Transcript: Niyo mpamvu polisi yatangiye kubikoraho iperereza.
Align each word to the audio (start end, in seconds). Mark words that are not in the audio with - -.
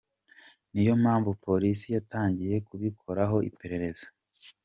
Niyo 0.73 0.93
mpamvu 1.03 1.31
polisi 1.45 1.87
yatangiye 1.95 2.55
kubikoraho 2.67 3.37
iperereza. 3.49 4.05